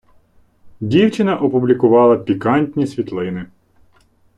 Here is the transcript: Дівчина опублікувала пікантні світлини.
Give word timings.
Дівчина 0.79 1.37
опублікувала 1.37 2.17
пікантні 2.17 2.87
світлини. 2.87 3.45